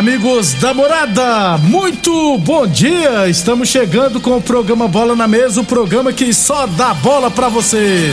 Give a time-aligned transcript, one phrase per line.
[0.00, 3.28] Amigos da morada, muito bom dia!
[3.28, 7.50] Estamos chegando com o programa Bola na Mesa o programa que só dá bola pra
[7.50, 8.10] você.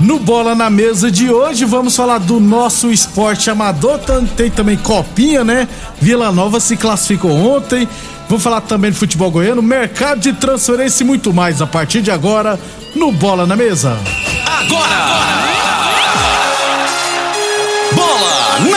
[0.00, 4.00] No Bola na Mesa de hoje, vamos falar do nosso esporte amador.
[4.36, 5.68] Tem também Copinha, né?
[6.00, 7.88] Vila Nova se classificou ontem.
[8.28, 12.10] Vamos falar também de futebol goiano, mercado de transferência e muito mais a partir de
[12.10, 12.58] agora
[12.96, 13.96] no Bola na Mesa.
[14.44, 14.90] Agora!
[14.98, 15.59] Bola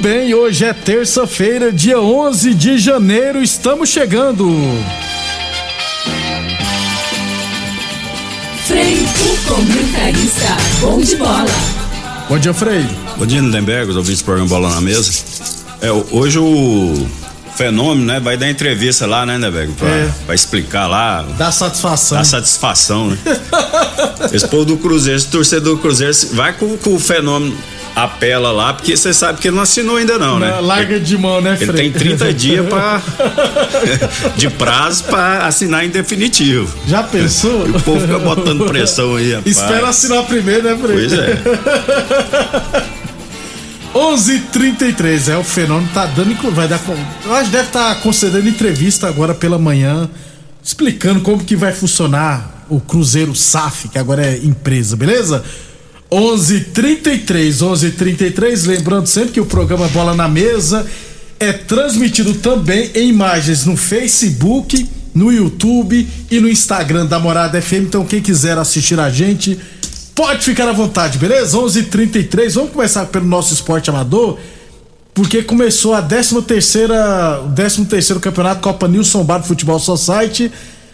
[0.00, 4.48] Bem, hoje é terça-feira, dia 11 de janeiro, estamos chegando.
[8.66, 11.44] Frei, o comentarista, bom de bola.
[12.28, 12.86] Bom dia, Frei.
[13.16, 15.10] Bom dia, Lindenberg, os ouvintes do programa Bola na Mesa.
[15.80, 17.06] É, hoje o
[17.56, 20.10] fenômeno, né, vai dar entrevista lá, né, Lindenberg, pra, É.
[20.26, 21.22] pra explicar lá.
[21.36, 22.18] Dá satisfação.
[22.18, 23.18] Dá satisfação, né?
[24.32, 27.56] Esse povo do Cruzeiro, esse torcedor do Cruzeiro, vai com, com o fenômeno
[28.04, 30.58] apela lá, porque você sabe que ele não assinou ainda não, né?
[30.60, 31.90] Larga de mão, né, Ele Frei?
[31.90, 33.02] tem 30 dias pra,
[34.36, 36.72] de prazo pra assinar em definitivo.
[36.86, 37.66] Já pensou?
[37.66, 39.56] E o povo fica botando pressão aí, rapaz.
[39.56, 41.08] Espera assinar primeiro, né, Frei?
[41.08, 42.88] Pois é.
[43.94, 49.34] 11:33 é o fenômeno tá dando vai dar acho que deve estar concedendo entrevista agora
[49.34, 50.08] pela manhã
[50.62, 55.42] explicando como que vai funcionar o Cruzeiro SAF, que agora é empresa, beleza?
[56.10, 60.86] 11:33, 11:33, lembrando sempre que o programa Bola na Mesa
[61.38, 67.84] é transmitido também em imagens no Facebook, no YouTube e no Instagram da Morada FM.
[67.86, 69.58] Então quem quiser assistir a gente,
[70.14, 71.58] pode ficar à vontade, beleza?
[71.58, 72.54] 11:33.
[72.54, 74.38] Vamos começar pelo nosso esporte amador,
[75.12, 80.50] porque começou a 13 terceira, o 13 terceiro campeonato Copa Nilson Bar Futebol Society.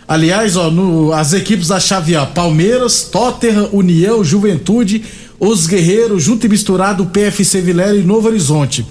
[0.06, 5.02] Aliás, ó, no- as equipes da chave A, Palmeiras, Tottenham, União, Juventude,
[5.40, 8.86] Os Guerreiros, Junto e Misturado, PFC Vilela e Novo Horizonte.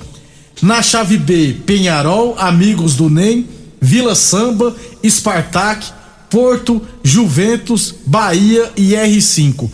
[0.62, 3.48] Na chave B, Penharol, Amigos do NEM,
[3.82, 4.76] Vila Samba,
[5.08, 5.86] Spartak,
[6.30, 9.70] Porto, Juventus, Bahia e R5.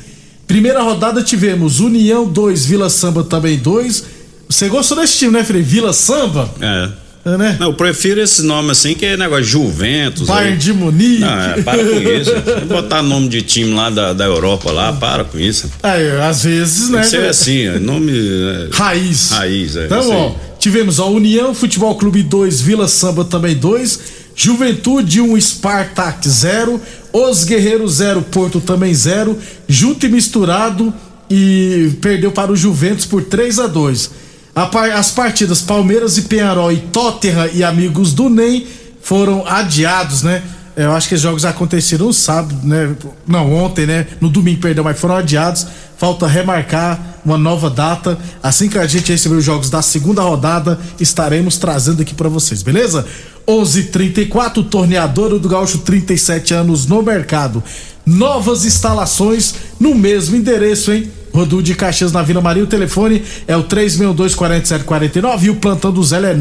[0.48, 4.04] Primeira rodada tivemos União 2, Vila Samba também 2.
[4.50, 5.62] Você gostou desse time, né, Frei?
[5.62, 6.50] Vila Samba?
[6.60, 6.90] É.
[7.34, 7.58] É, né?
[7.60, 10.28] Não, eu prefiro esse nome assim, que é negócio Juventus.
[10.28, 11.20] Bayern de Munique.
[11.20, 12.32] Não, é, para com isso.
[12.68, 15.70] Botar nome de time lá da, da Europa lá, para com isso.
[15.84, 17.02] Aí, às vezes, Tem né?
[17.02, 18.12] que ser assim, é nome.
[18.12, 19.32] é, Raiz.
[19.32, 19.86] Raiz, é.
[19.86, 24.00] Então, isso ó, tivemos a União Futebol Clube 2, Vila Samba também 2,
[24.36, 26.80] Juventude 1, Spartak 0,
[27.12, 29.38] Os Guerreiros 0, Porto também 0,
[29.68, 30.94] Junto e Misturado
[31.30, 34.12] e perdeu para o Juventus por 3 a 2.
[34.56, 38.66] As partidas Palmeiras e Penharol e Tottenham e Amigos do NEM
[39.02, 40.44] foram adiados, né?
[40.76, 42.96] É, Eu acho que os jogos aconteceram no sábado, né?
[43.28, 44.08] Não, ontem, né?
[44.22, 45.66] No domingo, perdão, mas foram adiados.
[45.98, 48.18] Falta remarcar uma nova data.
[48.42, 52.64] Assim que a gente receber os jogos da segunda rodada, estaremos trazendo aqui pra vocês,
[52.64, 53.06] beleza?
[53.48, 57.64] 11:34 torneadora do Gaúcho, 37 anos no mercado.
[58.06, 61.12] Novas instalações no mesmo endereço, hein?
[61.34, 62.64] Rodul de Caxias na Vila Maria.
[62.64, 66.36] O telefone é o 362-4749 e o plantão do Zé é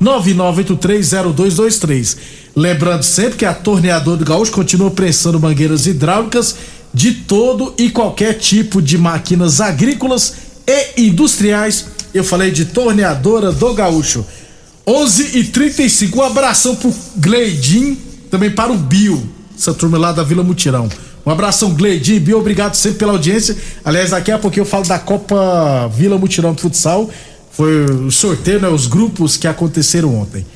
[0.00, 2.16] 999830223.
[2.54, 6.56] Lembrando sempre que a torneadora do Gaúcho continua prensando mangueiras hidráulicas
[6.92, 10.34] de todo e qualquer tipo de máquinas agrícolas
[10.66, 11.86] e industriais.
[12.14, 14.24] Eu falei de torneadora do Gaúcho.
[14.86, 17.98] 11 e 35 um abração pro Gleidin,
[18.30, 19.28] também para o Bio,
[19.58, 20.88] essa turma lá da Vila Mutirão.
[21.26, 23.56] Um abração, Gleidinho, Bio, obrigado sempre pela audiência.
[23.84, 27.10] Aliás, daqui a pouquinho eu falo da Copa Vila Mutirão de Futsal.
[27.50, 30.46] Foi o sorteio, né, os grupos que aconteceram ontem.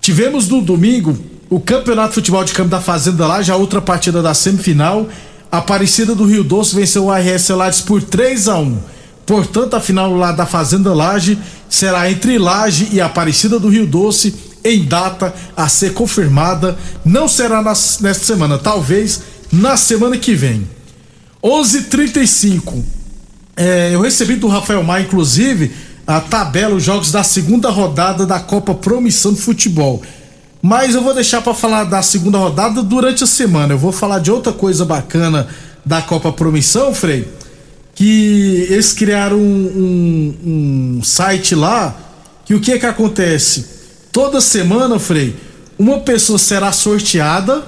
[0.00, 1.16] Tivemos no domingo
[1.48, 5.06] o Campeonato de Futebol de Campo da Fazenda lá, já outra partida da semifinal.
[5.52, 8.78] Aparecida do Rio Doce venceu o ARS Lages por 3 a 1
[9.24, 11.38] Portanto, a final lá da Fazenda Laje
[11.68, 14.34] será entre Laje e Aparecida do Rio Doce
[14.64, 16.76] em data a ser confirmada.
[17.04, 19.22] Não será nas, nesta semana, talvez
[19.52, 20.66] na semana que vem.
[21.42, 22.82] 11:35.
[23.54, 25.70] É, eu recebi do Rafael Maia, inclusive,
[26.06, 30.02] a tabela, os jogos da segunda rodada da Copa Promissão de Futebol.
[30.62, 33.74] Mas eu vou deixar para falar da segunda rodada durante a semana.
[33.74, 35.48] Eu vou falar de outra coisa bacana
[35.84, 37.28] da Copa Promissão, Frei.
[37.94, 41.94] Que eles criaram um, um, um site lá.
[42.46, 43.66] Que o que é que acontece?
[44.12, 45.36] Toda semana, Frei,
[45.78, 47.64] uma pessoa será sorteada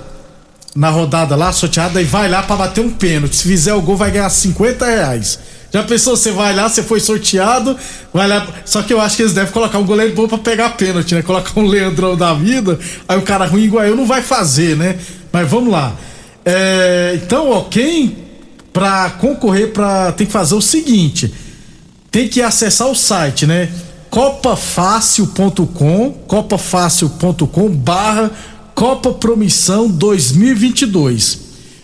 [0.74, 3.36] na rodada lá, sorteada, e vai lá para bater um pênalti.
[3.36, 5.38] Se fizer o gol, vai ganhar 50 reais.
[5.72, 7.76] Já pensou, você vai lá, você foi sorteado,
[8.12, 8.46] vai lá.
[8.64, 11.22] Só que eu acho que eles devem colocar um goleiro bom pra pegar pênalti, né?
[11.22, 12.78] Colocar um Leandrão da vida,
[13.08, 14.98] aí o cara ruim igual eu não vai fazer, né?
[15.32, 15.94] Mas vamos lá.
[16.44, 18.18] É, então, ó, quem
[18.72, 20.12] pra concorrer pra.
[20.12, 21.34] tem que fazer o seguinte:
[22.10, 23.68] tem que acessar o site, né?
[24.14, 28.30] copafácil.com, copafácil.com barra
[28.74, 31.38] Copa Promissão 2022.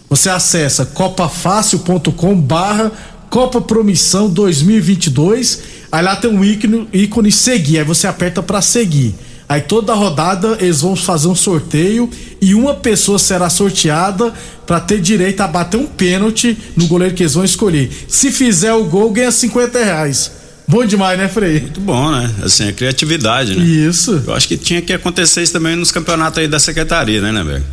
[0.09, 2.91] Você acessa copafácil.com barra
[3.31, 5.63] Copa Promissão 2022.
[5.93, 7.79] Aí lá tem um ícone, ícone seguir.
[7.79, 9.15] Aí você aperta para seguir.
[9.49, 12.11] Aí toda rodada eles vão fazer um sorteio
[12.41, 14.35] e uma pessoa será sorteada
[14.67, 17.91] para ter direito a bater um pênalti no goleiro que eles vão escolher.
[18.09, 20.33] Se fizer o gol, ganha 50 reais.
[20.71, 21.61] Bom demais, né, Frei?
[21.63, 22.31] Muito bom, né?
[22.45, 23.65] Assim, a criatividade, né?
[23.65, 24.23] Isso.
[24.25, 27.43] Eu acho que tinha que acontecer isso também nos campeonatos aí da secretaria, né, né,
[27.43, 27.65] velho?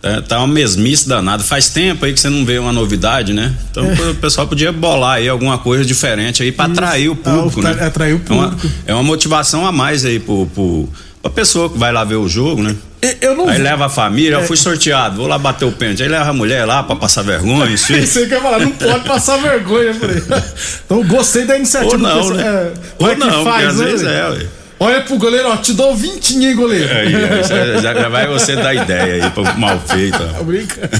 [0.00, 1.42] Tá, tá uma mesmice danada.
[1.42, 3.54] Faz tempo aí que você não vê uma novidade, né?
[3.70, 4.10] Então é.
[4.10, 7.84] o pessoal podia bolar aí alguma coisa diferente aí para atrair o público, ah, né?
[7.84, 8.66] Atrair o público.
[8.66, 10.88] É uma, é uma motivação a mais aí pro, pro,
[11.20, 12.74] pra pessoa que vai lá ver o jogo, né?
[13.20, 14.40] Eu não Aí leva a família, é.
[14.40, 16.02] eu fui sorteado, vou lá bater o pênalti.
[16.02, 17.92] Aí leva a mulher lá pra passar vergonha, isso.
[17.92, 20.22] Você quer falar, não pode passar vergonha, falei.
[20.84, 21.92] Então gostei da iniciativa.
[21.92, 22.44] Ou não, né?
[22.44, 24.46] É, Ou não, faz, às né, vezes é, ué.
[24.78, 26.92] Olha pro goleiro, ó, te dou vintinho, hein, goleiro.
[26.92, 30.18] Aí, aí já, já, vai você dar ideia aí pro mal feito.
[30.44, 30.90] Brinca.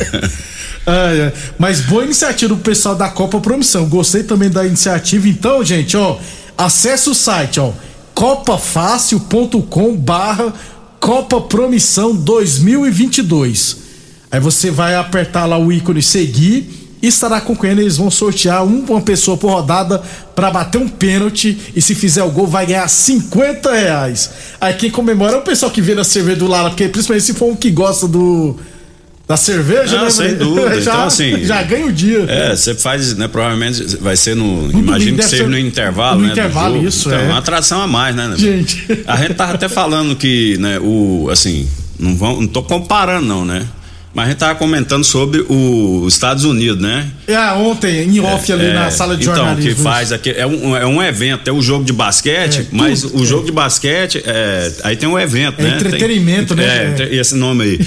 [0.87, 1.32] Ah, é.
[1.59, 3.87] Mas boa iniciativa do pessoal da Copa Promissão.
[3.88, 5.29] Gostei também da iniciativa.
[5.29, 6.17] Então, gente, ó,
[6.56, 7.73] acesse o site, ó,
[8.14, 10.55] copafácil.com barra
[11.06, 13.76] Copa Promissão 2022.
[14.29, 16.69] Aí você vai apertar lá o ícone seguir
[17.00, 17.81] e estará concorrendo.
[17.81, 20.03] Eles vão sortear uma pessoa por rodada
[20.35, 24.31] para bater um pênalti e se fizer o gol vai ganhar 50 reais.
[24.61, 27.35] Aí quem comemora é o pessoal que vê na cerveja do Lara, porque principalmente se
[27.35, 28.56] for um que gosta do
[29.26, 30.11] da cerveja, Não, né?
[30.11, 30.75] sem dúvida.
[30.80, 31.45] já, então, assim.
[31.45, 32.25] já ganha o dia.
[32.28, 33.26] É, você faz, né?
[33.26, 34.68] Provavelmente vai ser no.
[34.68, 36.33] No imagino que seja no intervalo, no né?
[36.33, 37.25] intervalo, isso, então, é.
[37.25, 38.33] uma atração a mais, né?
[38.37, 38.87] Gente.
[39.06, 41.28] A gente tava até falando que, né, o.
[41.30, 41.68] Assim,
[41.99, 43.66] não, vão, não tô comparando, não, né?
[44.16, 47.06] Mas a gente tava comentando sobre os Estados Unidos, né?
[47.26, 49.75] É, ontem, em off ali É, na sala de então, jornalismo.
[49.75, 53.02] que faz aqui, é um, é um evento, é o jogo de basquete, É, mas
[53.02, 55.76] tudo, o jogo de basquete, é, aí tem um evento, É né?
[55.76, 56.96] entretenimento, tem, né?
[56.99, 57.78] É, esse nome aí.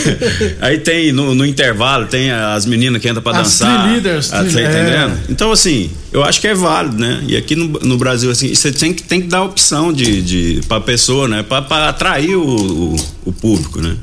[0.62, 3.82] aí tem, no, no intervalo, tem as meninas que entram pra As dançar.
[3.82, 5.12] cheerleaders, Ah, tá entendendo?
[5.12, 5.18] é.
[5.28, 7.22] Então, assim, eu acho que é válido, né?
[7.28, 10.60] E aqui no, no Brasil, assim, você tem que, tem que dar opção de, de,
[10.66, 11.42] pra pessoa, né?
[11.42, 13.94] Pra, pra atrair o, o, o público, né?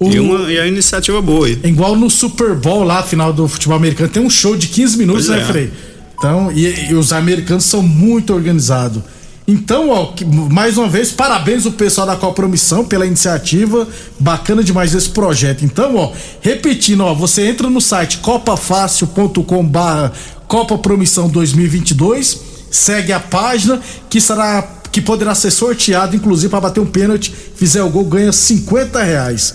[0.00, 1.58] O- E, uma, e a iniciativa boa aí.
[1.62, 4.96] É igual no Super Bowl lá, final do futebol americano, tem um show de 15
[4.96, 5.46] minutos, Pois né, é.
[5.46, 5.70] Frei?
[6.18, 9.02] Então, e, e os americanos são muito organizados.
[9.46, 13.86] Então, ó, que- mais uma vez, parabéns ao pessoal da Copa Promissão pela iniciativa.
[14.18, 15.64] Bacana demais esse projeto.
[15.64, 20.12] Então, ó, repetindo, ó, você entra no site copafácil.com barra
[20.48, 22.40] Copa Promissão 2022,
[22.70, 27.82] segue a página que será que poderá ser sorteado, inclusive para bater um pênalti, fizer
[27.82, 29.54] o gol ganha 50 reais.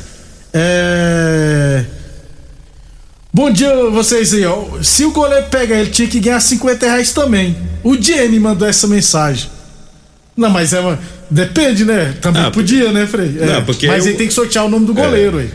[0.58, 1.84] É...
[3.34, 4.82] Bom dia vocês aí, ó.
[4.82, 7.58] Se o goleiro pega ele, tinha que ganhar 50 reais também.
[7.84, 9.50] O Jenny mandou essa mensagem.
[10.38, 10.98] Não, mas é uma...
[11.30, 12.16] Depende, né?
[12.22, 13.36] Também Não, podia, né, Frei?
[13.40, 13.46] É.
[13.46, 15.50] Não, porque mas eu- aí tem que sortear o nome do goleiro aí.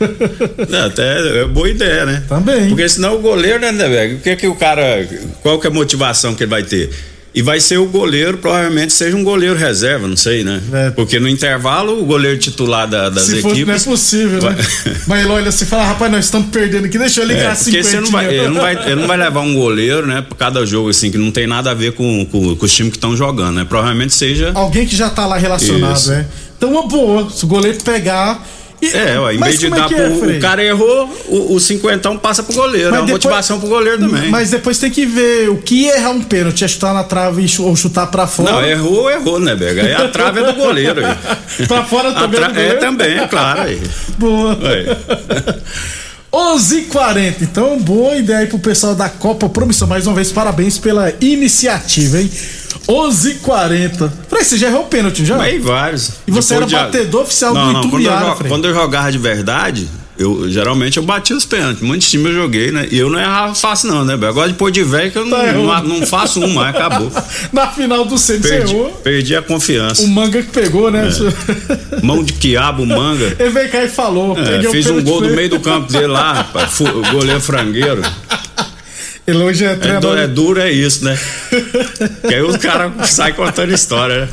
[0.70, 2.22] Não, até é boa ideia, né?
[2.28, 2.68] Também.
[2.68, 4.16] Porque senão o goleiro, né, né, velho?
[4.16, 5.06] O que que o cara.
[5.42, 6.90] Qual que é a motivação que ele vai ter?
[7.34, 10.62] E vai ser o goleiro, provavelmente seja um goleiro reserva, não sei, né?
[10.72, 10.90] É.
[10.90, 13.84] Porque no intervalo, o goleiro titular da- das Se fosse, não é equipes.
[13.84, 14.50] possível, né?
[14.50, 17.52] vai- Mas ele olha assim e fala, rapaz, nós estamos perdendo aqui, deixa eu ligar
[17.52, 20.22] É, porque você não vai, ele, não vai, ele não vai levar um goleiro, né,
[20.22, 22.92] pra cada jogo, assim, que não tem nada a ver com, com, com os times
[22.92, 23.66] que estão jogando, né?
[23.68, 24.52] Provavelmente seja.
[24.54, 26.10] Alguém que já tá lá relacionado, Isso.
[26.10, 26.26] né?
[26.56, 28.46] Então, uma boa, se o goleiro pegar.
[28.92, 29.96] É, ó, em Mas vez de é dar pro.
[29.96, 30.38] é, Frei?
[30.38, 32.90] o cara errou, o, o cinquentão passa pro goleiro.
[32.90, 34.30] Mas é uma depois- motivação pro goleiro também.
[34.30, 37.46] Mas depois tem que ver o que é errar um pênalti, é chutar na trave
[37.60, 38.52] ou chutar pra fora.
[38.52, 39.82] Não, errou, errou, né, Bega?
[39.82, 41.02] Aí a trave é do goleiro.
[41.68, 42.60] Pra fora também é tra-?
[42.62, 43.60] É também, é claro.
[43.62, 43.80] Aí.
[44.18, 44.58] Boa.
[44.62, 44.86] Aí.
[46.34, 47.42] 11h40.
[47.42, 49.86] Então, boa ideia aí pro pessoal da Copa Promissão.
[49.86, 52.30] Mais uma vez, parabéns pela iniciativa, hein?
[52.88, 54.10] 11h40.
[54.28, 55.36] Frei, você já errou o pênalti, já?
[55.36, 56.10] Mas vários.
[56.26, 59.18] E você Depois era batedor oficial não, do não, quando eu, quando eu jogava de
[59.18, 61.82] verdade, eu geralmente eu batia os pênaltis.
[61.82, 62.86] Muitos times eu joguei, né?
[62.90, 64.14] E eu não errava fácil, não, né?
[64.14, 67.10] Agora depois de velho que eu não, Tá não, não faço um mais, acabou.
[67.52, 68.90] Na final do centro, você Perdi, errou.
[69.02, 70.02] perdi a confiança.
[70.02, 71.08] O manga que pegou, né?
[72.02, 73.36] Mão de quiabo, manga.
[73.38, 74.36] Ele veio cá e falou.
[74.38, 75.34] É, fiz um gol ele.
[75.36, 76.78] meio do campo dele lá, rapaz.
[77.10, 78.02] Goleiro frangueiro.
[79.26, 80.18] Ele hoje é É, treinador.
[80.18, 81.18] é duro, é isso, né?
[82.28, 84.28] que aí os caras saem contando história, né?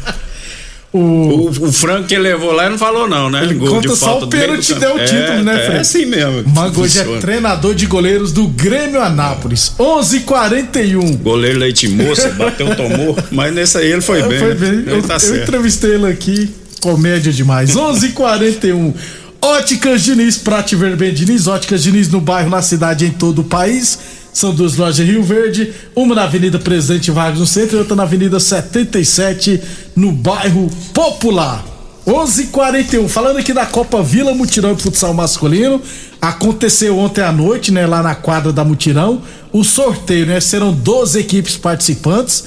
[0.94, 1.00] O...
[1.00, 3.44] O, o frango que levou lá não falou, não, né?
[3.44, 5.80] Ele Gol conta só o pênalti deu o título, É, né, É Fred?
[5.80, 6.44] assim mesmo.
[6.54, 9.74] Manga hoje é treinador de goleiros do Grêmio Anápolis.
[9.80, 11.16] 11:41.
[11.18, 13.18] Goleiro leite moça, bateu, tomou.
[13.32, 14.40] Mas nesse aí ele foi bem.
[14.40, 14.56] Foi né?
[14.56, 14.84] bem.
[14.86, 16.50] Eu, tá eu entrevistei ele aqui.
[16.82, 17.72] Comédia demais.
[17.76, 18.94] 11:41.
[19.42, 21.48] Óticas Diniz, Prate Ver bem Diniz.
[21.48, 23.98] Óticas Diniz no bairro, na cidade, em todo o país.
[24.34, 28.04] São duas lojas Rio Verde, uma na Avenida Presidente Vargas no centro e outra na
[28.04, 29.62] Avenida 77
[29.96, 31.66] no bairro Popular.
[32.06, 33.08] 11:41.
[33.08, 35.82] Falando aqui da Copa Vila Mutirão de Futsal Masculino,
[36.22, 39.22] aconteceu ontem à noite, né, lá na quadra da Mutirão,
[39.52, 40.40] o sorteio, né?
[40.40, 42.44] Serão 12 equipes participantes,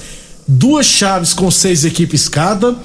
[0.47, 2.75] duas chaves com seis equipes cada.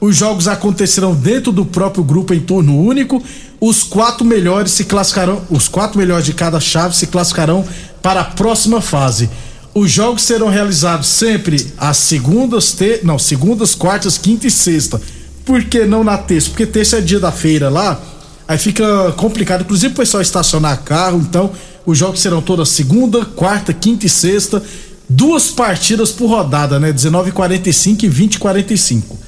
[0.00, 3.22] Os jogos acontecerão dentro do próprio grupo em turno único.
[3.60, 7.66] Os quatro melhores se classificarão, os quatro melhores de cada chave se classificarão
[8.02, 9.30] para a próxima fase.
[9.74, 15.00] Os jogos serão realizados sempre às segundas, não, segundas, quartas, quinta e sexta.
[15.44, 16.50] Por que não na terça?
[16.50, 18.00] Porque terça é dia da feira lá,
[18.48, 21.52] aí fica complicado, inclusive o pessoal estacionar carro, então
[21.86, 24.62] os jogos serão todas segunda, quarta, quinta e sexta,
[25.08, 26.92] duas partidas por rodada, né?
[26.92, 29.18] 19:45 e 20:45.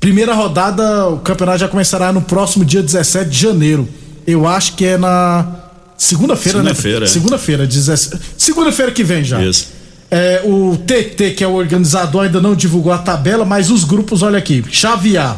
[0.00, 3.88] Primeira rodada, o campeonato já começará no próximo dia 17 de janeiro.
[4.26, 5.63] Eu acho que é na
[5.96, 6.74] segunda-feira, né?
[6.74, 7.08] Segunda-feira, é.
[7.08, 9.42] Segunda-feira, 17 segunda-feira que vem já.
[9.42, 9.68] Isso.
[10.10, 14.22] É, o TT, que é o organizador, ainda não divulgou a tabela, mas os grupos,
[14.22, 15.36] olha aqui: Chave A,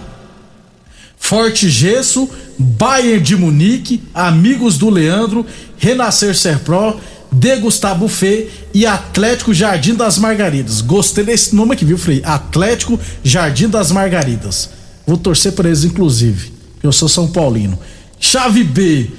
[1.16, 5.46] Forte Gesso, Bayern de Munique, Amigos do Leandro,
[5.78, 7.00] Renascer Serpro,
[7.32, 10.80] Degustar Buffet e Atlético Jardim das Margaridas.
[10.80, 12.22] Gostei desse nome aqui, viu, Frei?
[12.24, 14.70] Atlético Jardim das Margaridas.
[15.06, 16.52] Vou torcer por eles, inclusive.
[16.82, 17.78] Eu sou São Paulino.
[18.18, 19.10] Chave B,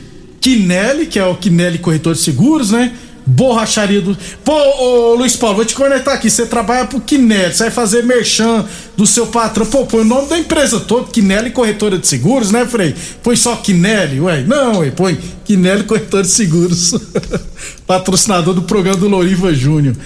[0.47, 2.93] Quinelli, que é o Quinelli Corretor de Seguros, né?
[3.25, 4.17] Borracharia do.
[4.45, 6.29] Pô, ô, Luiz Paulo, vou te conectar aqui.
[6.29, 9.65] Você trabalha pro Quinelli, você vai fazer merchan do seu patrão.
[9.65, 12.95] Pô, põe o nome da empresa toda, Quinelli Corretora de Seguros, né, Frei?
[13.21, 14.43] Põe só Quinelli, ué.
[14.43, 16.95] Não, ué, põe Quinelli Corretora de Seguros.
[17.85, 19.97] Patrocinador do programa do Loriva Júnior.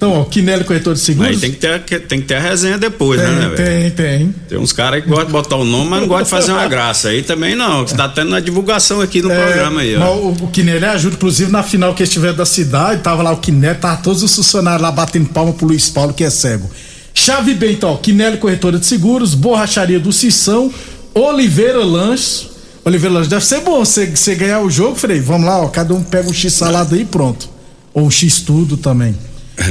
[0.00, 1.30] Então, ó, Quinelli Corretor de Seguros.
[1.30, 3.90] Aí tem que, ter, tem que ter a resenha depois, né, né, tem, velho?
[3.90, 4.34] tem, tem.
[4.48, 6.66] Tem uns caras que gostam de botar o nome, mas não gostam de fazer uma
[6.66, 7.10] graça.
[7.10, 7.86] Aí também não.
[7.86, 10.14] Você tá tendo uma divulgação aqui no É, programa aí, ó.
[10.14, 13.76] o, o Quinelli ajuda, inclusive na final que estiver da cidade, tava lá o Quinelli,
[13.78, 16.70] tava todos os funcionários lá batendo palma pro Luiz Paulo, que é cego.
[17.12, 20.72] Chave bem, então, ó, Quinelli Corretora de Seguros, Borracharia do Cição,
[21.14, 22.48] Oliveira Lanches.
[22.86, 25.20] Oliveira Lanches, deve ser bom você você ganhar o jogo, Frei.
[25.20, 27.50] Vamos lá, ó, cada um pega um X salada aí e pronto.
[27.92, 29.14] Ou um X tudo também.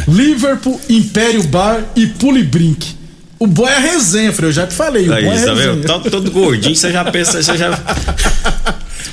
[0.07, 2.97] Liverpool, Império Bar e Pulibrink.
[3.37, 5.07] O bom é a resenha, Frei, eu já te falei.
[5.07, 5.73] O Aí, bom é tá resenha.
[5.73, 5.85] vendo?
[5.87, 7.79] Todo, todo gordinho, você já pensa, você já.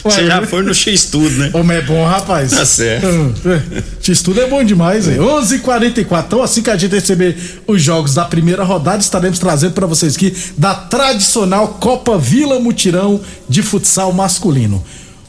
[0.03, 1.51] Você já foi no X tudo, né?
[1.51, 2.53] Como é bom, rapaz.
[2.53, 3.07] Tá certo.
[3.07, 4.11] Hum, é.
[4.11, 5.17] Isso tudo é bom demais, hein?
[5.19, 6.25] 11:44.
[6.27, 10.15] Então, assim que a gente receber os jogos da primeira rodada, estaremos trazendo para vocês
[10.15, 14.85] aqui da tradicional Copa Vila Mutirão de futsal masculino.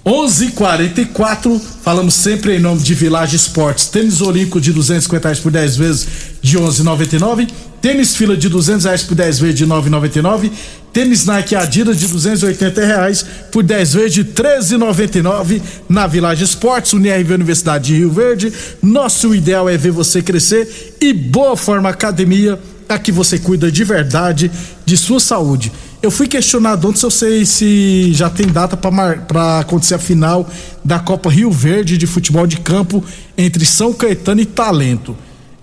[0.07, 1.61] 11:44.
[1.83, 3.87] Falamos sempre em nome de Village Esportes.
[3.87, 6.07] Tênis Olímpico de 250 reais por 10 vezes
[6.41, 7.49] de 11,99.
[7.81, 10.49] Tênis fila de 200 reais por 10 vezes de 9,99.
[10.93, 17.33] Tênis Nike Adidas de 280 reais por 10 vezes de 13,99 na Village Esportes, UNIRV
[17.33, 18.53] Universidade de Rio Verde.
[18.81, 24.49] Nosso ideal é ver você crescer e Boa Forma Academia, aqui você cuida de verdade
[24.85, 25.69] de sua saúde.
[26.01, 30.47] Eu fui questionado ontem se eu sei se já tem data para acontecer a final
[30.83, 33.03] da Copa Rio Verde de futebol de campo
[33.35, 35.15] entre São Caetano e Talento.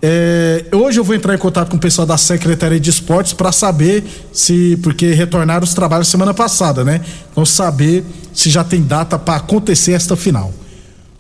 [0.06, 3.50] É, hoje eu vou entrar em contato com o pessoal da Secretaria de Esportes para
[3.52, 4.78] saber se.
[4.82, 7.00] Porque retornaram os trabalhos semana passada, né?
[7.30, 10.52] Então, saber se já tem data para acontecer esta final.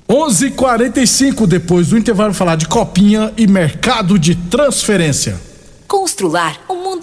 [0.06, 5.40] 11:45 h 45 depois do intervalo, falar de copinha e mercado de transferência.
[5.88, 6.83] Constrular um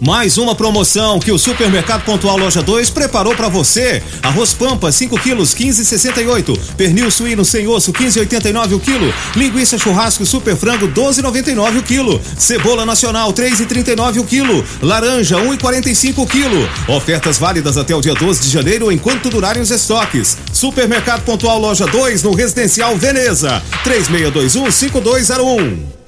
[0.00, 4.00] Mais uma promoção que o Supermercado Pontual Loja 2 preparou para você.
[4.22, 6.56] Arroz Pampa 5 quilos 15,68.
[6.76, 9.12] Pernil suíno sem osso 15,89 o quilo.
[9.34, 12.20] Linguiça churrasco super frango 12,99 o quilo.
[12.38, 14.64] Cebola nacional 3,39 o quilo.
[14.80, 16.68] Laranja 1,45 o quilo.
[16.86, 20.36] Ofertas válidas até o dia 12 de janeiro enquanto durarem os estoques.
[20.52, 25.98] Supermercado Pontual Loja 2 no Residencial Veneza 3621 5201.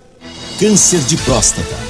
[0.61, 1.90] Câncer de próstata,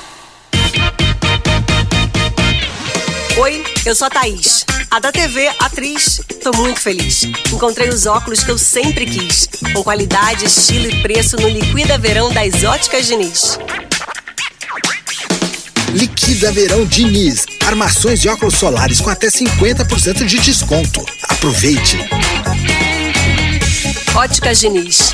[3.36, 6.22] Oi, eu sou a Thaís, a da TV Atriz.
[6.42, 7.26] Tô muito feliz.
[7.52, 12.32] Encontrei os óculos que eu sempre quis, com qualidade, estilo e preço no Liquida Verão
[12.32, 13.60] das Óticas Diniz.
[15.90, 17.46] Liquida Verão Diniz.
[17.68, 21.06] Armações de óculos solares com até 50% de desconto.
[21.44, 21.98] Aproveite!
[24.16, 25.14] Óticas Diniz,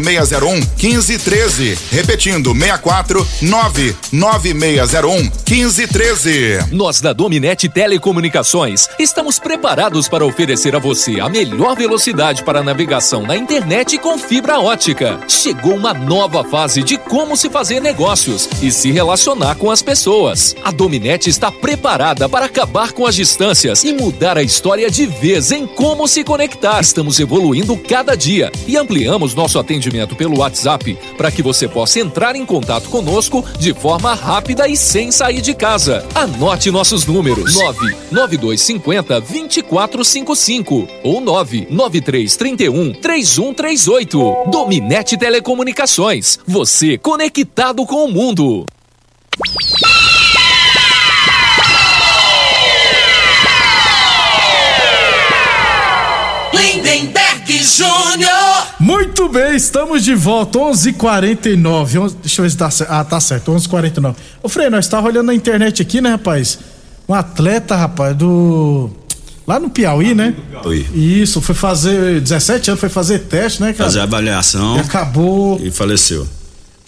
[0.00, 1.78] 99601 1513.
[1.90, 6.66] Repetindo, 64 99601 1513.
[6.72, 13.22] Nós da Dominete Telecomunicações estamos preparados para oferecer a você a melhor velocidade para navegação
[13.22, 15.20] na internet com fibra ótica.
[15.28, 20.54] Chegou uma nova fase de como se fazer negócios e se relacionar com as pessoas.
[20.64, 25.52] A Dominete está preparada para acabar com as distâncias e mudar a história de vez
[25.52, 26.80] em como se conectar.
[26.80, 32.36] Estamos evoluindo cada dia e ampliamos nosso atendimento pelo WhatsApp para que você possa entrar
[32.36, 36.06] em contato conosco de forma rápida e sem sair de casa.
[36.14, 44.50] Anote nossos números: 99250 2455 ou 99331 3138.
[44.50, 46.38] Dominete Telecomunicações.
[46.46, 48.64] Você conectado com o mundo.
[56.52, 58.39] Lindenberg Júnior.
[59.20, 61.98] Muito bem, estamos de volta, 11:49.
[61.98, 62.90] 11, deixa eu ver se tá certo.
[62.90, 64.16] Ah, tá certo, 11:49.
[64.42, 66.58] Ô Frei, nós tava olhando na internet aqui, né, rapaz?
[67.06, 68.88] Um atleta, rapaz, do
[69.46, 70.34] lá no Piauí, né?
[70.62, 70.86] Foi.
[70.94, 73.90] Isso, foi fazer 17 anos, foi fazer teste, né, cara?
[73.90, 74.78] Fazer avaliação.
[74.78, 75.60] E acabou.
[75.62, 76.26] E faleceu.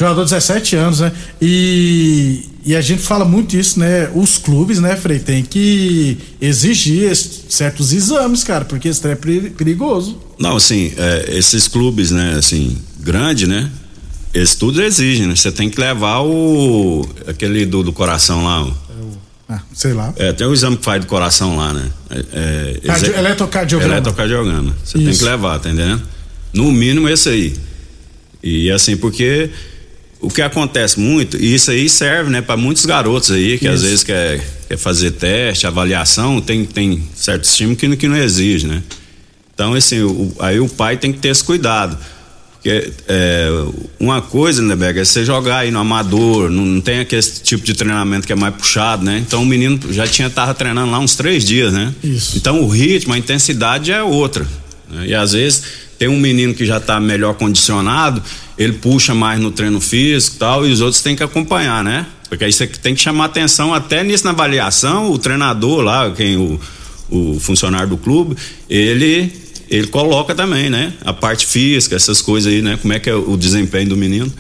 [0.02, 1.12] Jogador de 17 anos, né?
[1.40, 4.10] E, e a gente fala muito isso, né?
[4.12, 10.18] Os clubes, né, Frei, tem que exigir certos exames, cara, porque isso é perigoso.
[10.40, 13.70] Não, assim, é, esses clubes, né, assim, grande, né?
[14.34, 15.36] Eles tudo exigem, né?
[15.36, 17.08] Você tem que levar o.
[17.28, 18.64] aquele do, do coração lá.
[18.64, 18.74] O,
[19.48, 20.12] ah, sei lá.
[20.16, 21.88] É, tem o exame que faz do coração lá, né?
[22.10, 23.94] É, é, Cardio, eletrocardiograma.
[23.94, 24.76] Eletrocardiograma.
[24.82, 26.02] Você tem que levar, tá entendendo?
[26.52, 27.54] No mínimo esse aí.
[28.42, 29.50] E assim, porque
[30.22, 33.74] o que acontece muito, e isso aí serve, né, para muitos garotos aí que isso.
[33.74, 38.68] às vezes quer, quer fazer teste, avaliação, tem, tem certos times que, que não exige,
[38.68, 38.82] né?
[39.52, 41.98] Então, assim, o, aí o pai tem que ter esse cuidado.
[42.52, 43.48] Porque é,
[43.98, 47.64] uma coisa, né, Bega, é você jogar aí no amador, não, não, tem aquele tipo
[47.64, 49.18] de treinamento que é mais puxado, né?
[49.18, 51.92] Então o menino já tinha tava treinando lá uns três dias, né?
[52.04, 52.38] Isso.
[52.38, 54.46] Então o ritmo, a intensidade é outra.
[54.92, 55.08] Né?
[55.08, 55.62] E às vezes
[55.98, 58.22] tem um menino que já está melhor condicionado,
[58.58, 62.06] ele puxa mais no treino físico e tal, e os outros têm que acompanhar, né?
[62.28, 66.36] Porque aí você tem que chamar atenção até nisso na avaliação, o treinador lá, quem
[66.36, 66.60] o,
[67.10, 68.36] o funcionário do clube,
[68.68, 69.32] ele
[69.70, 70.92] ele coloca também, né?
[71.02, 72.78] A parte física, essas coisas aí, né?
[72.80, 74.30] Como é que é o desempenho do menino.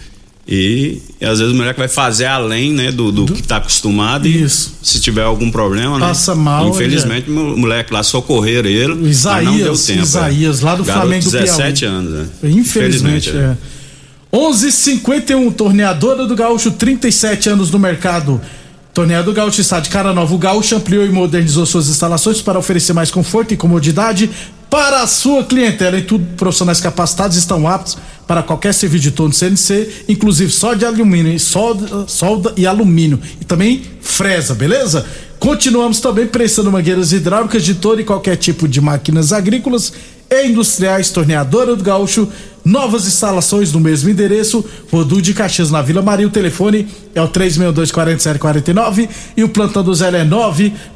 [0.46, 3.32] E, e às vezes o moleque vai fazer além, né, do, do, do...
[3.32, 4.74] que está acostumado Isso.
[4.82, 6.42] e se tiver algum problema, Passa né?
[6.42, 6.68] mal.
[6.68, 7.32] Infelizmente, é.
[7.32, 10.02] o moleque lá socorrer ele, o Isaías, não deu tempo.
[10.02, 10.64] Isaías, é.
[10.64, 11.94] lá do Garoto, Flamengo 17 Piauí.
[11.94, 12.26] anos, né?
[12.42, 13.56] Infelizmente, é.
[14.32, 18.40] 11:51 torneadora do Gaúcho, 37 anos no mercado.
[18.92, 20.34] Torneio do Gaúcho está de cara nova.
[20.34, 24.28] O Gaúcho ampliou e modernizou suas instalações para oferecer mais conforto e comodidade
[24.68, 25.98] para a sua clientela.
[25.98, 30.84] E tudo profissionais capacitados estão aptos para qualquer serviço de torno CNC, inclusive só de
[30.84, 33.18] alumínio, solda, solda e alumínio.
[33.40, 35.04] E também fresa, beleza?
[35.38, 39.92] Continuamos também prestando mangueiras hidráulicas de todo e qualquer tipo de máquinas agrícolas
[40.30, 41.10] e industriais.
[41.10, 42.28] Torneadora do Gaúcho
[42.64, 46.28] Novas instalações no mesmo endereço, Rodu de Caxias na Vila Maria.
[46.28, 50.24] O telefone é o 362-4749 e o plantão do Zé é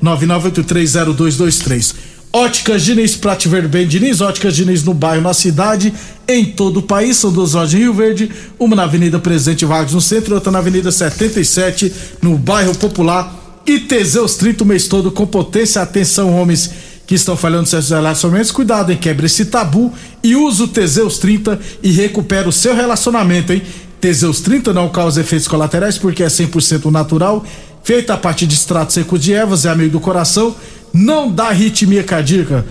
[0.03, 1.95] 999830223.
[2.37, 5.90] Óticas Diniz, Prate Verde Bem Diniz, Óticas Diniz no bairro, na cidade,
[6.29, 7.16] em todo o país.
[7.16, 10.59] São duas lojas em Rio Verde, uma na Avenida Presidente Vargas no centro outra na
[10.59, 13.62] Avenida 77 no bairro Popular.
[13.64, 15.81] E Teseus 30 o mês todo com potência.
[15.81, 16.70] Atenção, homens
[17.07, 18.99] que estão falhando seus relacionamentos, cuidado, hein?
[18.99, 19.90] Quebre esse tabu
[20.22, 23.62] e use o Teseus 30 e recupera o seu relacionamento, hein?
[23.99, 27.42] Teseus 30 não causa efeitos colaterais porque é 100% natural,
[27.83, 30.55] feita a partir de extrato seco de ervas, é amigo do coração,
[30.97, 32.65] não dá arritmia cardíaca.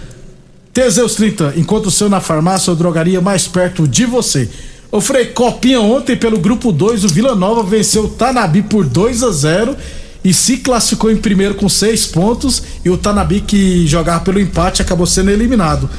[0.73, 4.49] Teseus 30, encontra o seu na farmácia ou drogaria mais perto de você.
[4.91, 9.23] O Frei Copinha ontem pelo grupo 2, o Vila Nova venceu o Tanabi por 2
[9.23, 9.75] a 0
[10.23, 14.81] e se classificou em primeiro com seis pontos e o Tanabi que jogava pelo empate
[14.81, 15.89] acabou sendo eliminado.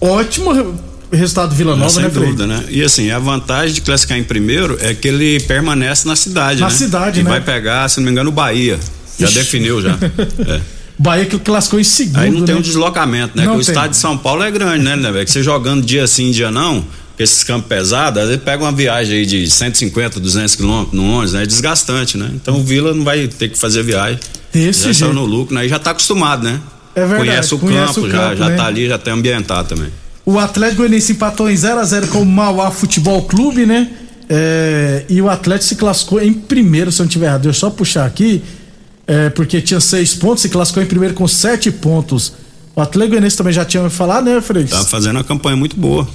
[0.00, 0.74] Ótimo
[1.12, 2.24] resultado do Vila Nova, sem né, Frei?
[2.26, 2.64] dúvida, né?
[2.68, 6.68] E assim, a vantagem de classificar em primeiro é que ele permanece na cidade, Na
[6.68, 6.72] né?
[6.74, 7.30] cidade, e né?
[7.30, 8.78] vai pegar, se não me engano, o Bahia.
[9.18, 9.34] Já Ixi.
[9.38, 9.96] definiu já.
[10.46, 10.60] É.
[10.98, 12.60] Bahia que classificou em segundo, Aí não tem né?
[12.60, 13.44] um deslocamento, né?
[13.44, 13.74] Não Porque o tem.
[13.74, 15.24] estado de São Paulo é grande, né, né, velho?
[15.24, 16.84] Que você jogando dia sim, dia não,
[17.18, 21.32] esses campos pesados, às vezes pega uma viagem aí de 150, 200 quilômetros no ônibus,
[21.34, 21.42] né?
[21.42, 22.30] É desgastante, né?
[22.34, 24.18] Então o Vila não vai ter que fazer viagem.
[24.52, 25.12] Desse já jeito.
[25.14, 25.66] no lucro, né?
[25.66, 26.60] E já tá acostumado, né?
[26.94, 28.56] É verdade, Conhece o conhece campo, o já, campo, já né?
[28.56, 29.92] tá ali, já tá ambientado também.
[30.24, 33.90] O Atlético Goianiense empatou em 0 a 0 com o Mauá Futebol Clube, né?
[34.28, 37.42] É, e o Atlético se classificou em primeiro, se eu não estiver errado.
[37.42, 38.42] Deixa eu só puxar aqui,
[39.06, 42.32] é, porque tinha seis pontos, se classificou em primeiro com sete pontos.
[42.74, 44.70] O Atlético Goianiense também já tinha me falado, né, Fred?
[44.70, 46.06] Tá fazendo uma campanha muito boa.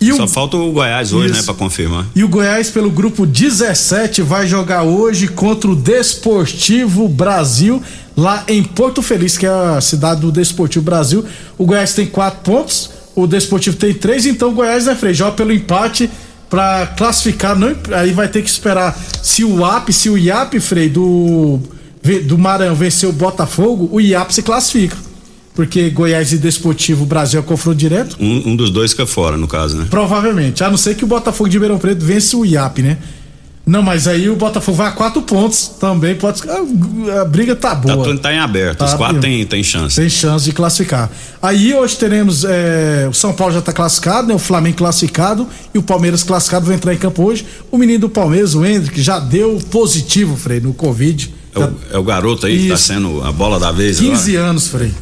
[0.00, 1.36] E Só o- falta o Goiás hoje, Isso.
[1.40, 2.06] né, pra confirmar.
[2.14, 7.82] E o Goiás, pelo grupo 17, vai jogar hoje contra o Desportivo Brasil,
[8.16, 11.24] lá em Porto Feliz, que é a cidade do Desportivo Brasil.
[11.56, 15.32] O Goiás tem quatro pontos, o Desportivo tem três, então o Goiás, né, Frei, joga
[15.32, 16.10] pelo empate
[16.50, 17.56] para classificar.
[17.58, 21.58] Não, aí vai ter que esperar se o AP, se o IAP, Frei, do,
[22.26, 24.96] do Maranhão vencer o Botafogo, o IAP se classifica.
[25.54, 28.16] Porque Goiás e Desportivo Brasil é confronto direto.
[28.20, 29.86] Um, um dos dois fica fora, no caso, né?
[29.88, 32.98] Provavelmente, a não ser que o Botafogo de Ribeirão Preto vence o IAP, né?
[33.64, 36.14] Não, mas aí o Botafogo vai a quatro pontos também.
[36.14, 38.04] Pode, a, a briga tá Tá, boa.
[38.04, 38.84] tudo tá em aberto.
[38.84, 39.22] Os Tá, quatro viu?
[39.22, 39.96] tem, tem chance.
[39.96, 41.10] Tem chance de classificar.
[41.42, 42.44] Aí hoje teremos.
[42.44, 44.34] é, o São Paulo já tá classificado, né?
[44.34, 47.44] O Flamengo classificado e o Palmeiras classificado vai entrar em campo hoje.
[47.70, 51.34] O menino do Palmeiras, o Hendrick, já deu positivo, Frei, no Covid.
[51.56, 52.84] É o, é o garoto aí que tá Isso.
[52.84, 54.92] sendo a bola da vez 15 anos, Frei.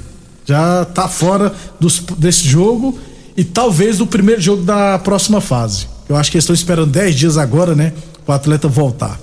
[0.47, 2.99] Já tá fora dos- desse jogo
[3.37, 5.87] e talvez do primeiro jogo da próxima fase.
[6.09, 7.93] Eu acho que eles estão esperando 10 dias agora, né?
[8.27, 9.19] O atleta voltar.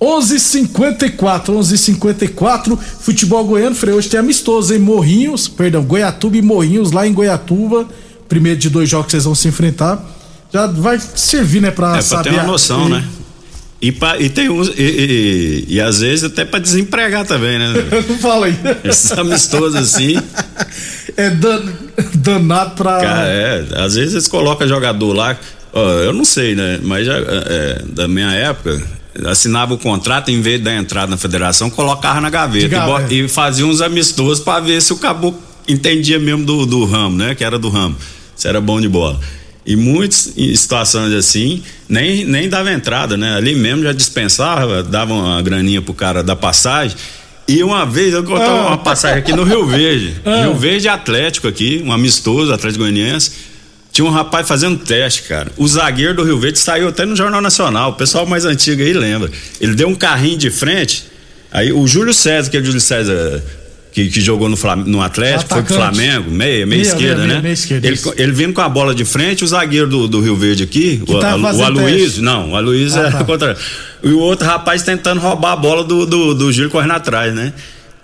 [0.00, 7.06] 11:54, 11:54, futebol goiano, Frei, hoje tem amistoso em Morrinhos, perdão, Goiatuba e Morrinhos lá
[7.06, 7.86] em Goiatuba.
[8.28, 10.04] Primeiro de dois jogos que vocês vão se enfrentar.
[10.52, 13.04] Já vai servir, né, pra É, pra saber ter uma noção, e- né?
[13.80, 14.68] E, pra- e tem uns.
[14.76, 17.72] E, e- e às vezes até pra desempregar também, né?
[18.08, 18.56] Não fala aí.
[18.84, 20.16] Esses amistosos assim.
[21.16, 21.62] É dan,
[22.14, 22.98] danado pra.
[23.00, 25.36] Cara, é, às vezes eles colocam jogador lá,
[25.72, 26.80] ó, eu não sei, né?
[26.82, 28.82] Mas já, é, da minha época,
[29.26, 33.14] assinava o contrato, em vez da entrada na federação, colocava na gaveta e, gaveta.
[33.14, 37.34] e fazia uns amistosos pra ver se o caboclo entendia mesmo do, do ramo, né?
[37.34, 37.96] Que era do ramo,
[38.34, 39.20] se era bom de bola.
[39.68, 43.36] E muitas situações assim, nem, nem dava entrada, né?
[43.36, 46.96] Ali mesmo já dispensava, dava uma graninha pro cara da passagem
[47.46, 48.66] E uma vez eu contar ah.
[48.68, 50.16] uma passagem aqui no Rio Verde.
[50.24, 50.44] Ah.
[50.44, 53.30] Rio Verde Atlético aqui, um amistoso, Atlético Goianiense.
[53.92, 55.52] Tinha um rapaz fazendo teste, cara.
[55.54, 57.90] O zagueiro do Rio Verde saiu até no Jornal Nacional.
[57.90, 59.30] O pessoal mais antigo aí lembra.
[59.60, 61.04] Ele deu um carrinho de frente.
[61.52, 63.42] Aí o Júlio César, que é o Júlio César
[64.04, 64.56] que, que, jogou no,
[64.86, 65.68] no Atlético, Atacante.
[65.68, 67.42] foi pro Flamengo, meia, meia, meia esquerda, meia, né?
[67.42, 70.36] Meia esquerda, ele, ele vindo com a bola de frente, o zagueiro do, do Rio
[70.36, 73.24] Verde aqui, o, tá o Aloysio, não, o Aloysio ah, é tá.
[73.24, 73.56] contra.
[74.02, 77.52] E o outro rapaz tentando roubar a bola do, do, do Júlio correndo atrás, né?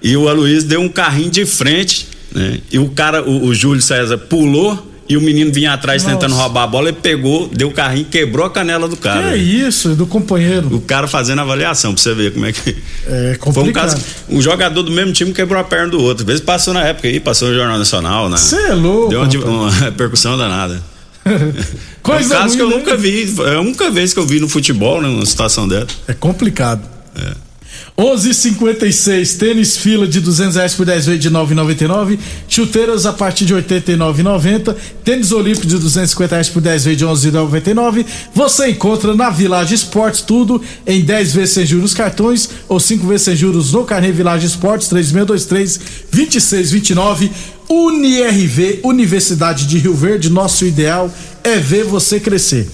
[0.02, 2.58] E o Aloysio deu um carrinho de frente, né?
[2.72, 6.14] E o cara, o, o Júlio César pulou e o menino vinha atrás Nossa.
[6.14, 9.28] tentando roubar a bola, ele pegou, deu o carrinho, quebrou a canela do cara.
[9.28, 10.74] Que é isso, do companheiro.
[10.74, 12.76] O cara fazendo avaliação pra você ver como é que.
[13.06, 13.52] É complicado.
[13.54, 13.96] Foi um caso.
[14.28, 16.22] Um jogador do mesmo time quebrou a perna do outro.
[16.22, 18.36] Às vezes passou na época aí, passou no Jornal Nacional, né?
[18.36, 19.10] Você é louco.
[19.10, 20.82] Deu uma, uma repercussão danada.
[22.02, 22.76] Coisa é um caso ruim, que eu né?
[22.76, 23.34] nunca vi.
[23.46, 25.08] É a única vez que eu vi no futebol, né?
[25.08, 25.86] Uma situação dessa.
[26.08, 26.82] É complicado.
[27.16, 27.32] É.
[27.96, 29.38] 11,56.
[29.38, 32.18] Tênis fila de 200 reais por 10 vezes de 9,99.
[32.48, 34.74] Chuteiras a partir de 89,90.
[35.04, 38.04] Tênis olímpico de 250 reais por 10 vezes de 11,99.
[38.34, 43.22] Você encontra na Village Esportes tudo em 10 vezes sem juros cartões ou 5 vezes
[43.22, 45.80] sem juros no Carnê Village Esportes 3623
[46.10, 47.30] 2629.
[47.68, 50.30] UniRV, Universidade de Rio Verde.
[50.30, 51.10] Nosso ideal
[51.44, 52.68] é ver você crescer.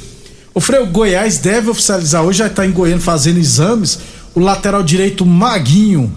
[0.52, 4.00] O Freio Goiás deve oficializar hoje, já está em Goiânia fazendo exames
[4.34, 6.12] o lateral direito Maguinho.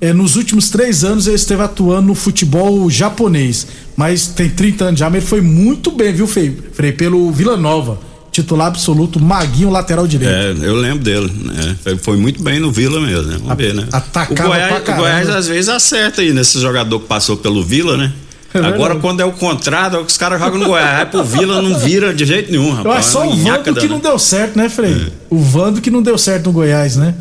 [0.00, 5.00] É, nos últimos três anos ele esteve atuando no futebol japonês, mas tem 30 anos
[5.00, 6.54] já, mas ele foi muito bem, viu, Frei?
[6.72, 7.98] Frei pelo Vila Nova.
[8.30, 10.60] Titular absoluto, Maguinho, lateral direito.
[10.62, 11.76] É, eu lembro dele, né?
[11.82, 13.36] Foi, foi muito bem no Vila mesmo, né?
[13.38, 13.86] Vamos A, ver, né?
[13.92, 17.96] Atacava o Goiás, o Goiás às vezes acerta aí nesse jogador que passou pelo Vila,
[17.96, 18.12] né?
[18.52, 21.78] É Agora, quando é o contrário, os caras jogam no Goiás, vai pro Vila, não
[21.78, 22.98] vira de jeito nenhum, rapaz.
[22.98, 25.12] Acho só É o Vando que não deu certo, né, Frei?
[25.30, 27.14] O Vando que não deu certo no Goiás, né?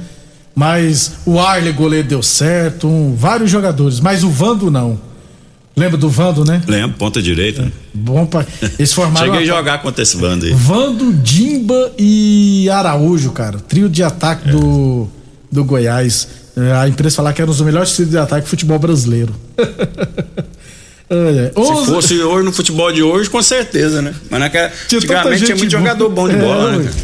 [0.56, 5.00] Mas o Arley goleiro deu certo, um- vários jogadores, mas o Vando não.
[5.76, 6.62] Lembra do Vando, né?
[6.68, 7.72] Lembro, ponta direita.
[7.92, 8.46] Bom pra.
[8.78, 9.26] Eles formaram.
[9.26, 10.54] Cheguei a jogar contra esse bando aí.
[10.54, 13.58] Vando, Dimba e Araújo, cara.
[13.58, 15.08] Trio de ataque do,
[15.52, 16.28] do Goiás.
[16.56, 19.34] É, a imprensa falar que eram os melhores trios de ataque do futebol brasileiro.
[21.10, 24.14] Se 11 fosse hoje no futebol de hoje, com certeza, né?
[24.30, 25.82] Mas naquela, Tinha antigamente tinha muito boa.
[25.82, 26.84] jogador bom de É, bola, né?
[26.86, 26.96] cara?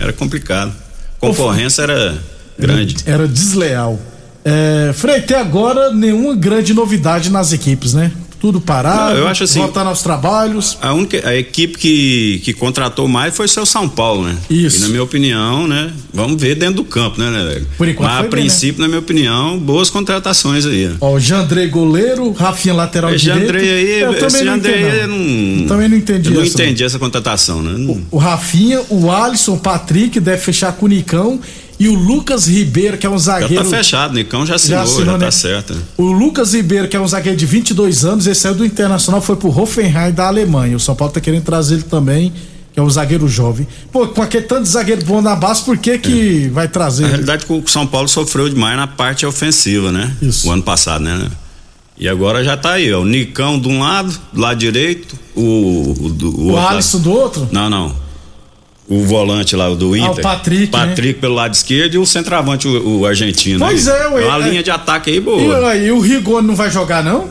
[0.00, 0.72] Era complicado.
[1.18, 2.18] Concorrência era
[2.58, 2.96] grande.
[3.06, 3.98] Era desleal.
[4.44, 8.12] É, Frei, até agora nenhuma grande novidade nas equipes, né?
[8.38, 9.12] Tudo parado.
[9.14, 10.76] Não, eu acho assim- Voltando aos trabalhos.
[10.82, 14.36] A única a equipe que, que contratou mais foi o seu São Paulo, né?
[14.50, 14.76] Isso.
[14.76, 15.90] E na minha opinião, né?
[16.12, 17.66] Vamos ver dentro do campo, né, né velho?
[17.78, 20.88] Por enquanto Mas a bem, princípio, na minha opinião, boas contratações aí.
[20.88, 20.96] né?
[21.00, 23.44] Ó, o Jandrei goleiro, Rafinha lateral Esse direito.
[23.44, 25.16] Andrei aí, Eu esse também não Andrei entendo, aí não.
[25.60, 25.66] não.
[25.66, 26.64] Também não entendi Eu não essa, não.
[26.66, 27.78] entendi essa contratação, né?
[27.78, 31.40] Não- O Rafinha, o Alisson, o Patrick deve fechar com o Nicão
[31.78, 33.64] e o Lucas Ribeiro, que é um Já zagueiro.
[33.64, 35.24] tá fechado, Nicão já assinou, já, assinou, né?
[35.26, 35.76] tá certo.
[35.96, 39.36] O Lucas Ribeiro, que é um zagueiro de 22 anos, esse saiu do Internacional, foi
[39.36, 40.76] pro Hoffenheim da Alemanha.
[40.76, 42.32] O São Paulo tá querendo trazer ele também,
[42.72, 43.66] que é um zagueiro jovem.
[43.92, 45.98] Pô, com aquele tanto de zagueiro bom na base, por que É.
[45.98, 47.02] que vai trazer?
[47.02, 47.16] Na ele?
[47.24, 50.16] realidade, o São Paulo sofreu demais na parte ofensiva, né?
[50.22, 50.48] Isso.
[50.48, 51.28] O ano passado, né?
[51.96, 53.02] E agora já tá aí, ó.
[53.02, 55.94] O Nicão de um lado, do lado direito, o.
[56.00, 57.48] O, do- o O outro lado- Alisson do outro?
[57.52, 57.94] Não, não.
[58.86, 60.08] O volante lá, o do Inter.
[60.08, 63.58] Ah, o Patrick, Patrick pelo lado esquerdo e o centroavante, o, o argentino.
[63.58, 64.02] Pois aí.
[64.02, 64.50] é, ué, uma é.
[64.50, 65.70] linha de ataque aí E, boa.
[65.70, 67.28] aí, o Rigoni não vai jogar, não?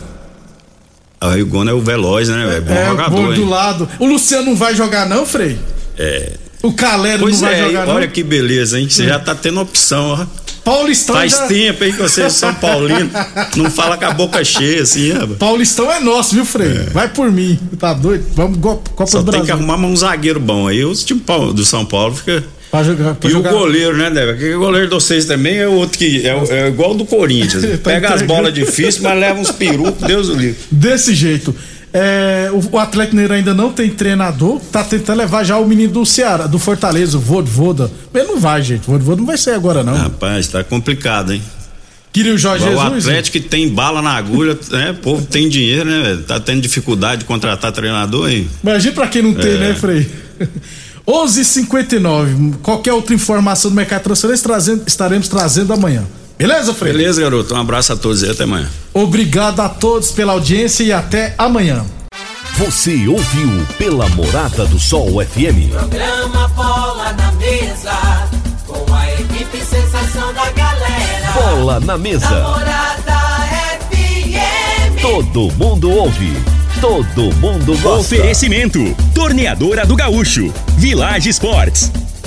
[1.24, 2.58] Aí o Gono é o veloz, né?
[2.58, 3.48] É bom é, jogador, bom do hein?
[3.48, 3.90] lado.
[3.98, 5.58] O Luciano não vai jogar, não, Frei?
[5.98, 6.34] É.
[6.62, 7.96] O Calero Pois não vai é, jogar, não?
[7.96, 8.90] olha que beleza, hein?
[8.90, 10.26] Você já tá tendo opção, ó.
[10.64, 11.48] Paulistão Faz já...
[11.48, 13.10] tempo, hein, que você é São Paulino.
[13.58, 15.38] não fala com a boca cheia, assim, rapaz.
[15.38, 16.70] Paulistão é nosso, viu, Frei?
[16.94, 17.60] Vai por mim.
[17.78, 18.26] Tá doido?
[18.34, 19.46] Vamos Copa Só do tem Brasil.
[19.46, 20.84] que arrumar um zagueiro bom aí.
[20.86, 21.22] Os time
[21.54, 22.44] do São Paulo fica.
[22.72, 24.36] Pra jogar, pra E jogar- o goleiro, né, Débora?
[24.38, 27.64] Que o goleiro de vocês também é outro que é, o- é igual do Corinthians.
[27.84, 30.58] Tá Pega as bolas difíceis, mas leva uns perucos, Deus o livre.
[30.72, 31.54] Desse jeito.
[31.94, 35.94] É, o, o Atlético Mineiro ainda não tem treinador, tá tentando levar já o menino
[35.94, 37.92] do Ceará, do Fortaleza, o Voda.
[38.14, 38.90] Ele não vai, gente.
[38.90, 39.94] O Voda não vai sair agora, não.
[39.96, 41.42] Rapaz, tá complicado, hein?
[42.12, 43.08] Queria o Jorge o Jesus.
[43.08, 44.92] Atlético que tem bala na agulha, né?
[44.92, 46.20] O povo tem dinheiro, né?
[46.28, 48.48] Tá tendo dificuldade de contratar treinador, hein?
[48.64, 49.58] Imagina pra quem não tem, É.
[49.58, 50.10] né, Frei?
[51.08, 52.56] 11:59.
[52.62, 54.48] Qualquer outra informação do mercado transferência
[54.88, 56.04] estaremos trazendo amanhã.
[56.44, 56.92] Beleza, Frei?
[56.92, 57.56] Beleza, garoto.
[57.56, 58.70] Um abraço a todos e até amanhã.
[58.94, 61.86] Obrigado a todos pela audiência e até amanhã.
[62.58, 65.72] Você ouviu pela Morada do Sol FM.
[65.72, 68.28] Programa Bola na Mesa,
[68.68, 71.32] com a equipe sensação da galera.
[71.34, 72.30] Bola na mesa.
[72.30, 73.20] Namorada
[73.90, 75.02] FM.
[75.02, 76.34] Todo mundo ouve.
[76.82, 78.16] Todo mundo gosta.
[78.16, 78.80] Oferecimento:
[79.16, 81.90] Torneadora do Gaúcho, Village Sports,